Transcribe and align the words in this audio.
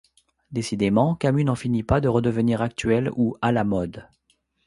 Décidément, 0.51 1.13
Camus 1.13 1.43
n'en 1.45 1.53
finit 1.53 1.83
pas 1.83 2.01
de 2.01 2.07
redevenir 2.07 2.63
actuel 2.63 3.11
ou 3.15 3.37
'à 3.39 3.51
la 3.51 3.63
mode'. 3.63 4.07